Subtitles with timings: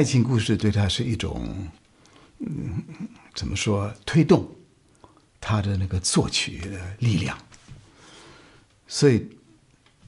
[0.00, 1.46] 爱情故事对他是一种，
[2.38, 2.82] 嗯，
[3.34, 4.50] 怎么说推动
[5.38, 7.36] 他的那个作曲的力量。
[8.88, 9.28] 所以，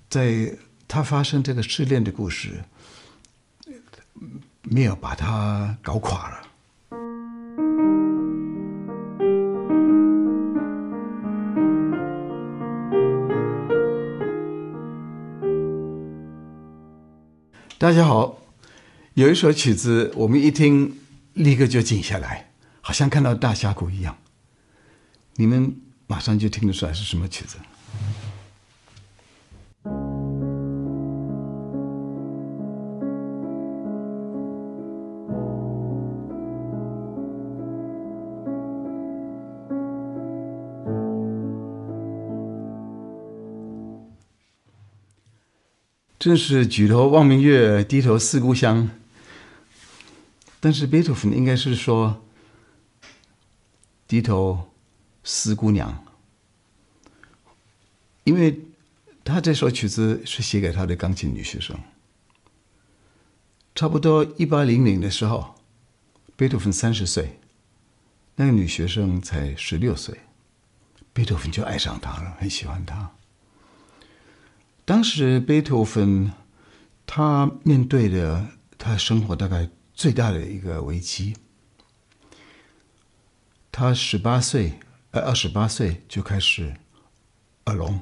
[0.09, 0.57] 在
[0.89, 2.65] 他发生这个失恋的故事，
[4.63, 6.49] 没有把他搞垮了。
[17.79, 18.39] 大家好，
[19.15, 20.97] 有一首曲子，我们一听
[21.35, 22.51] 立刻就静下来，
[22.81, 24.17] 好像看到大峡谷一样。
[25.37, 27.59] 你们马上就听得出来是什么曲子？
[46.19, 48.89] 正是举头望明月，低头思故乡。
[50.65, 52.23] 但是贝多芬应该是说
[54.07, 54.71] 低头
[55.25, 56.05] 思姑娘，
[58.23, 58.61] 因为
[59.25, 61.77] 他这首曲子是写给他的钢琴女学生。
[63.75, 65.57] 差不多一八零零的时候，
[66.37, 67.41] 贝多芬三十岁，
[68.37, 70.21] 那个女学生才十六岁，
[71.13, 73.11] 贝多芬就爱上她了，很喜欢她。
[74.85, 76.33] 当时贝多芬，
[77.05, 78.47] 他面对的
[78.79, 79.69] 他生活大概
[80.03, 81.37] 最大的一个危机。
[83.71, 84.81] 他十八岁，
[85.13, 86.75] 呃，二十八岁就开始
[87.67, 88.01] 耳聋，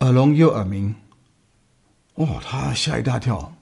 [0.00, 0.94] 耳聋又耳鸣。
[2.16, 3.56] 哦，他吓一大跳，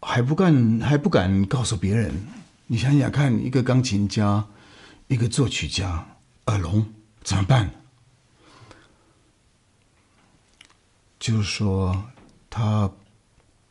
[0.00, 2.24] 还不敢还不敢告诉别人。
[2.68, 4.46] 你想想看，一个钢琴家，
[5.08, 6.06] 一个作曲家，
[6.44, 7.72] 耳聋怎么办？
[11.18, 12.04] 就是说，
[12.48, 12.88] 他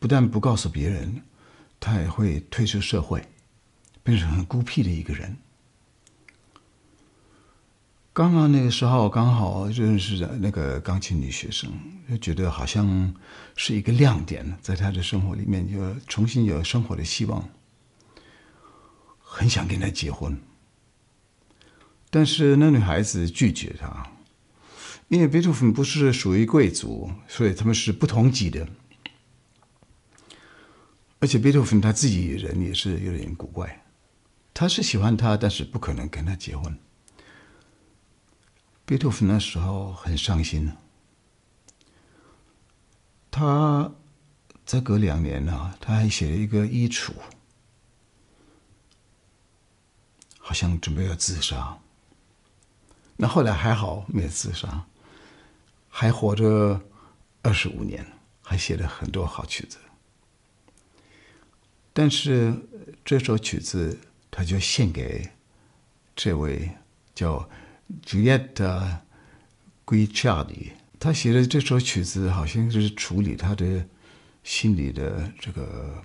[0.05, 1.23] 不但不告诉别人，
[1.79, 3.27] 他也会退出社会，
[4.03, 5.35] 变成很孤僻的一个人。
[8.13, 11.71] 刚刚那个时候，刚好认识的那个钢琴女学生，
[12.07, 13.15] 就觉得好像
[13.55, 17.49] 是一个亮点，在他的生活里面，就重新有生活的希望，
[19.17, 20.39] 很想跟他结婚。
[22.11, 24.11] 但是那女孩子拒绝他。
[25.07, 28.67] 因为贝多芬不是属于贵族，所以他们是不同级的。
[31.25, 33.83] 而且贝多芬他自己人也是有点古怪，
[34.53, 36.77] 他是喜欢他，但是不可能跟他结婚。
[38.85, 40.77] 贝多芬那时候很伤心呢
[43.31, 43.91] 他
[44.67, 47.11] 再隔两年呢，他还写了一个遗嘱，
[50.37, 51.75] 好像准备要自杀。
[53.17, 54.85] 那后来还好没有自杀。
[55.89, 56.79] 还活着
[57.41, 58.05] 二十五年，
[58.43, 59.79] 还写了很多好曲子。
[61.97, 62.53] 但是
[63.05, 63.97] 这首曲子，
[64.29, 65.29] 他就献给
[66.13, 66.69] 这位
[67.13, 67.49] 叫
[68.05, 68.97] Giulietta
[69.85, 70.73] g u i c i a r d i。
[70.99, 73.87] 他写的这首曲子，好像是处理他的
[74.43, 76.03] 心里的这个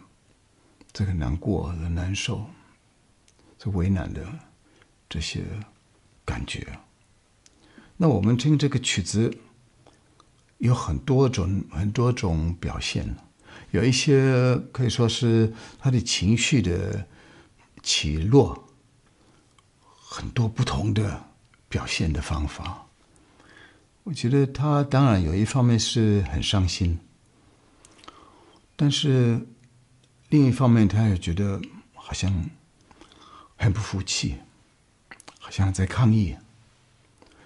[0.92, 2.48] 这个难过、的难受、
[3.58, 4.24] 这为难的
[5.08, 5.42] 这些
[6.24, 6.78] 感觉。
[7.96, 9.36] 那我们听这个曲子。
[10.58, 13.16] 有很多种很多种表现，
[13.70, 17.06] 有一些可以说是他的情绪的
[17.82, 18.68] 起落，
[19.82, 21.24] 很多不同的
[21.68, 22.86] 表现的方法。
[24.02, 26.98] 我觉得他当然有一方面是很伤心，
[28.76, 29.46] 但是
[30.28, 31.60] 另一方面他也觉得
[31.94, 32.50] 好像
[33.56, 34.36] 很不服气，
[35.38, 36.36] 好像在抗议。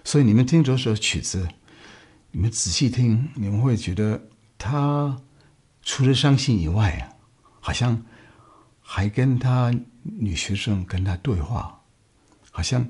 [0.03, 1.47] 所以你们听这首曲子。
[2.31, 5.21] 你们仔细听，你们会觉得他
[5.85, 7.13] 除了伤心以外啊，
[7.61, 8.03] 好像
[8.81, 11.79] 还跟他女学生跟他对话，
[12.51, 12.85] 好像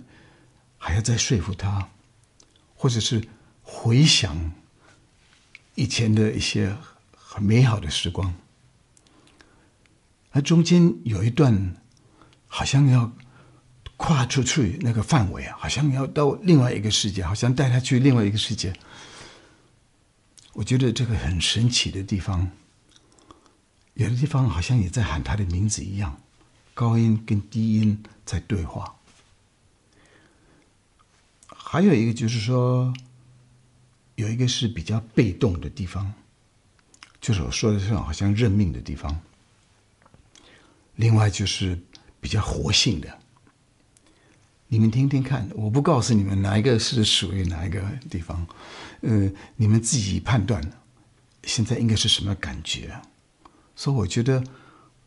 [0.77, 1.89] 还要再说服他，
[2.73, 3.21] 或者是
[3.61, 4.53] 回想
[5.75, 6.75] 以前的一些
[7.15, 8.33] 很美好的时光。
[10.31, 11.75] 那中间有一段
[12.47, 13.11] 好像要
[13.97, 18.73] 跨出去那个范围啊，好像要到另外一个世界，好像带他去另外一个世界。
[20.53, 22.49] 我觉得这个很神奇的地方，
[23.95, 26.21] 有的地方好像也在喊他的名字一样，
[26.73, 28.95] 高音跟低音在对话。
[31.47, 32.93] 还有一个就是说，
[34.15, 36.13] 有一个是比较被动的地方，
[37.19, 39.19] 就是我说的这种好像认命的地方。
[40.95, 41.77] 另外就是
[42.21, 43.19] 比较活性的，
[44.67, 48.45] 你们听听看，我不告诉你们哪一个是属于哪一个地方。
[49.01, 50.61] 呃，你们自己判断，
[51.43, 52.99] 现在应该是什么感觉？
[53.75, 54.43] 所以我觉得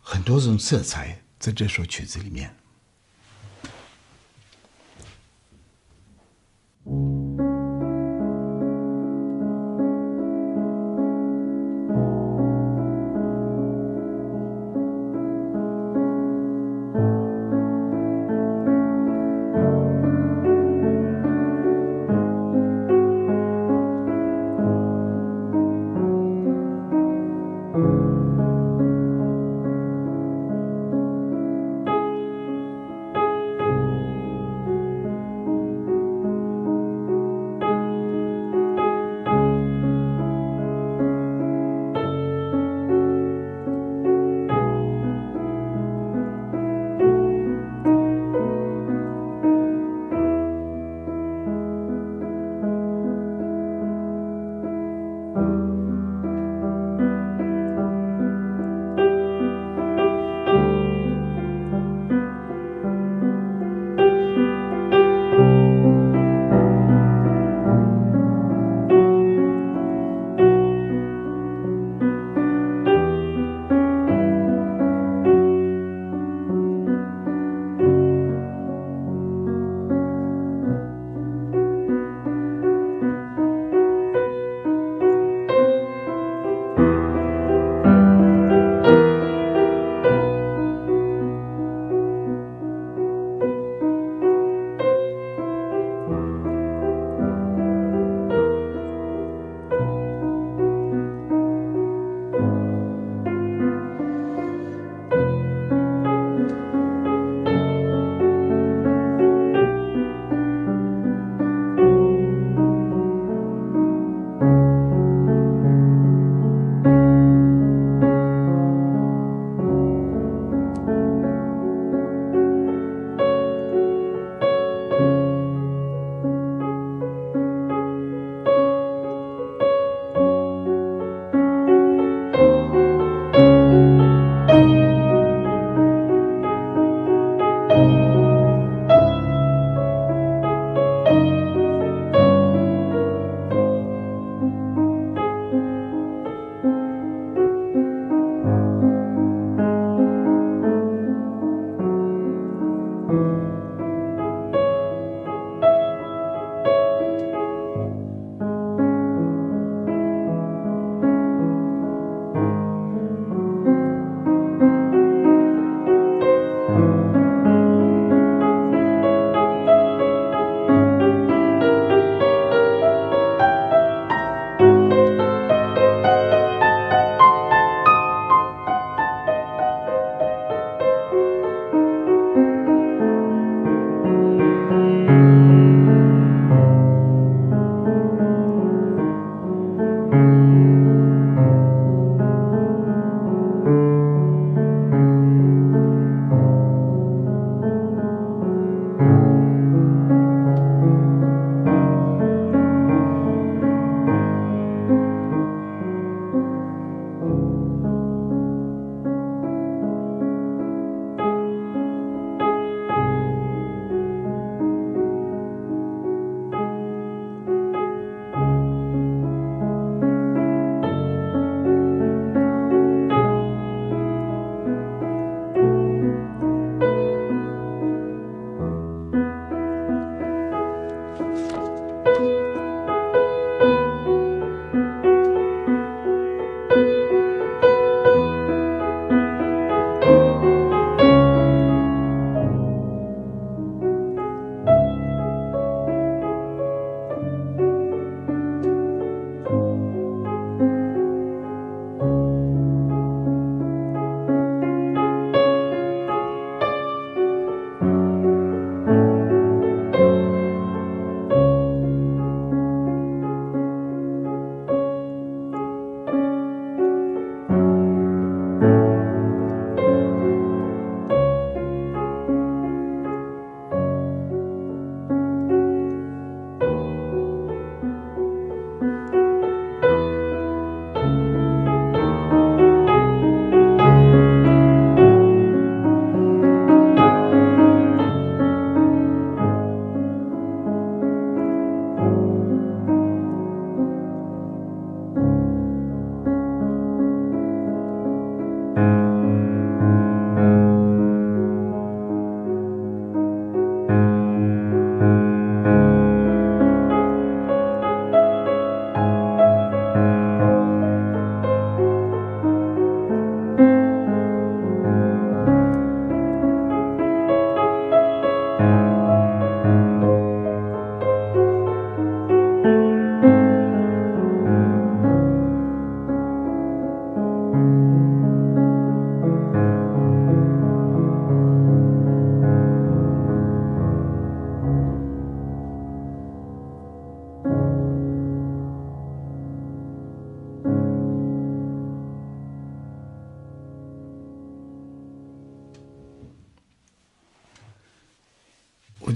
[0.00, 2.56] 很多种色彩在这首曲子里面。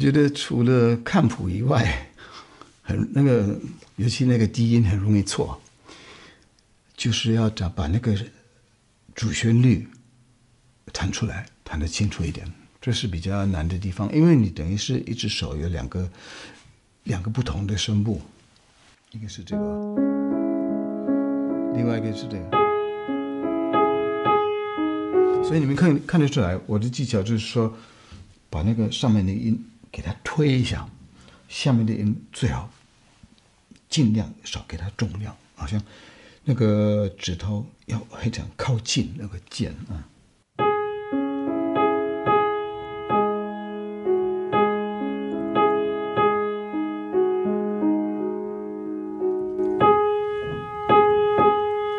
[0.02, 2.08] 觉得除了看谱以外，
[2.82, 3.56] 很那个，
[3.94, 5.56] 尤其那个低音很容易错，
[6.96, 8.12] 就是要找把那个
[9.14, 9.86] 主旋律
[10.92, 12.44] 弹出来，弹得清楚一点，
[12.80, 16.10] 这是比较难的地方，因为你等于是一只手有两个
[17.04, 18.20] 两个不同的声部，
[19.12, 19.62] 一个是这个，
[21.76, 22.50] 另外一个是这个，
[25.44, 27.72] 所以你们看看得出来，我的技巧就是说，
[28.50, 30.88] 把那个上面的音给它推一下，
[31.48, 32.70] 下面的音最好
[33.90, 35.80] 尽量少给它重量，好像
[36.44, 40.08] 那个指头要非常靠近那个键啊。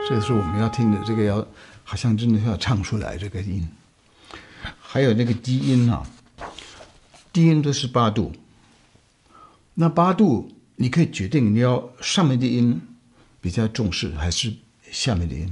[0.09, 1.45] 这是我们要听的，这个要
[1.83, 3.67] 好像真的要唱出来这个音，
[4.79, 6.05] 还有那个低音啊，
[7.33, 8.31] 低音都是八度，
[9.73, 12.79] 那八度你可以决定你要上面的音
[13.41, 14.53] 比较重视还是
[14.91, 15.51] 下面的音，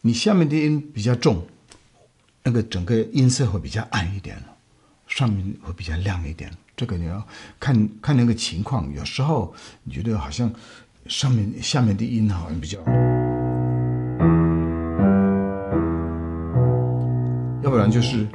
[0.00, 1.46] 你下面的音比较重，
[2.42, 4.42] 那个整个音色会比较暗一点，
[5.06, 7.22] 上面会比较亮一点，这个你要
[7.60, 10.50] 看看那个情况，有时候你觉得好像
[11.08, 12.78] 上面下面的音好像比较。
[17.62, 18.26] 要不然就是，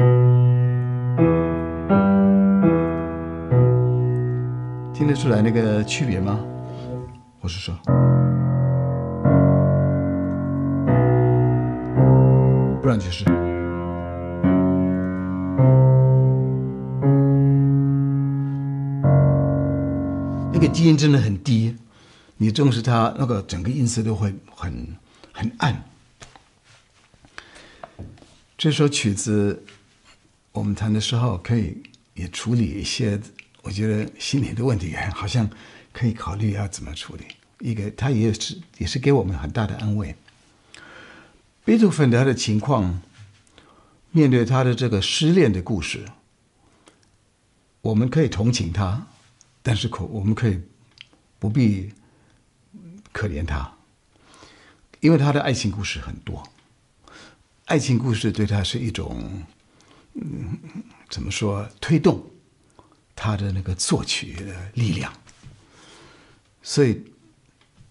[5.11, 6.39] 得出来那个区别吗？
[7.41, 7.75] 我是说，
[12.81, 13.25] 不然就是，
[20.53, 21.75] 那个低音真的很低，
[22.37, 24.95] 你重视它，那个整个音色都会很
[25.33, 25.83] 很暗。
[28.57, 29.61] 这首曲子，
[30.53, 33.19] 我们弹的时候可以也处理一些，
[33.61, 35.49] 我觉得心理的问题，好像
[35.91, 37.25] 可以考虑要怎么处理。
[37.59, 40.15] 一个，他也是也是给我们很大的安慰。
[41.63, 43.01] 贝多芬他的情况，
[44.09, 46.05] 面对他的这个失恋的故事，
[47.81, 49.07] 我们可以同情他，
[49.61, 50.59] 但是可我们可以
[51.37, 51.93] 不必
[53.11, 53.71] 可怜他，
[55.01, 56.41] 因为他的爱情故事很多。
[57.65, 59.43] 爱情故事对他是一种，
[60.15, 60.57] 嗯，
[61.09, 61.69] 怎么说？
[61.79, 62.25] 推动
[63.23, 65.13] 他的那个作曲的力量。
[66.63, 67.03] 所以，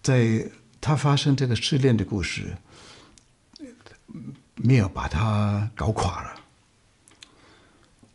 [0.03, 2.57] 在他发生这个失恋的故事，
[4.55, 6.41] 没有把他搞垮了。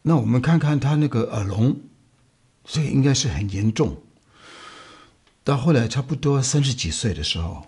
[0.03, 1.81] 那我们看看他那个耳聋，
[2.67, 4.03] 所以应该是很严重。
[5.43, 7.67] 到后来差不多三十几岁的时候，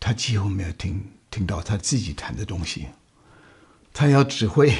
[0.00, 1.04] 他几乎没有听。
[1.30, 2.88] 听到他自己弹的东西，
[3.92, 4.74] 他要指挥，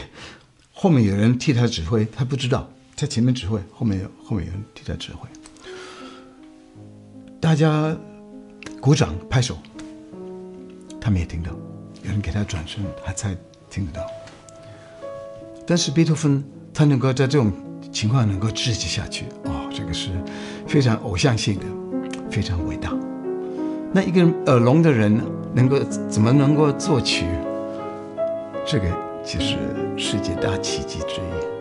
[0.72, 5.28] 后面有人替他指挥，他不知道，在前面指挥，后面有后面有人替他指挥，
[7.40, 7.96] 大家
[8.80, 9.56] 鼓掌拍手，
[11.00, 11.52] 他没听到，
[12.02, 13.36] 有人给他转身，他才
[13.70, 14.04] 听得到。
[15.64, 16.42] 但是贝多芬
[16.74, 17.52] 他能够在这种
[17.92, 20.10] 情况能够持续下去，哦，这个是
[20.66, 21.66] 非常偶像性的，
[22.28, 22.92] 非常伟大。
[23.92, 25.22] 那一个耳聋的人
[25.54, 25.78] 能够
[26.10, 27.26] 怎么能够作曲？
[28.66, 28.90] 这个
[29.24, 29.56] 就是
[29.96, 31.57] 世界大奇迹之一。